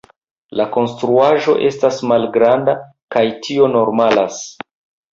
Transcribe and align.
La 0.59 0.63
konstruaĵo 0.77 1.55
estas 1.69 2.01
malgranda, 2.13 2.77
kaj 3.17 3.25
tio 3.47 3.73
normalas. 3.79 4.45